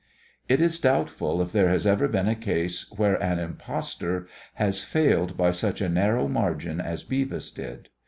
It 0.49 0.59
is 0.59 0.79
doubtful 0.79 1.43
if 1.43 1.51
there 1.51 1.69
has 1.69 1.85
ever 1.85 2.07
been 2.07 2.27
a 2.27 2.33
case 2.33 2.89
where 2.91 3.21
an 3.21 3.37
impostor 3.37 4.27
has 4.55 4.83
failed 4.83 5.37
by 5.37 5.51
such 5.51 5.79
a 5.79 5.87
narrow 5.89 6.27
margin 6.27 6.81
as 6.81 7.03
Beavis 7.03 7.53
did. 7.53 7.89